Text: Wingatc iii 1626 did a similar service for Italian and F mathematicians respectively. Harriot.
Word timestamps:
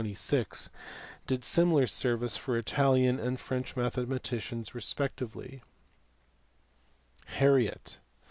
Wingatc 0.01 0.03
iii 0.07 0.15
1626 0.15 0.69
did 1.27 1.41
a 1.41 1.45
similar 1.45 1.85
service 1.85 2.35
for 2.35 2.57
Italian 2.57 3.19
and 3.19 3.37
F 3.37 3.77
mathematicians 3.77 4.73
respectively. 4.73 5.61
Harriot. 7.37 7.99